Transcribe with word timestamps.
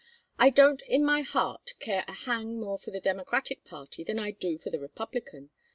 "I 0.39 0.49
don't 0.49 0.81
in 0.87 1.05
my 1.05 1.21
heart 1.21 1.75
care 1.79 2.03
a 2.07 2.11
hang 2.13 2.59
more 2.59 2.79
for 2.79 2.89
the 2.89 2.99
Democratic 2.99 3.63
party 3.63 4.03
than 4.03 4.17
I 4.17 4.31
do 4.31 4.57
for 4.57 4.71
the 4.71 4.79
Republican. 4.79 5.51